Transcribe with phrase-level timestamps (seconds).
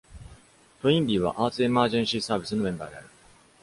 [0.81, 3.07] トインビーは、アーツ・エマージェンシー・サービスのメンバーである。